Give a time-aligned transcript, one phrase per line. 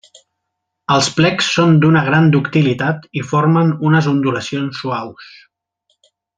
[0.95, 5.33] Els plecs són d'una gran ductilitat, i formen unes ondulacions suaus.